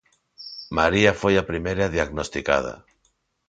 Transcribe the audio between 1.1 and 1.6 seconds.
foi a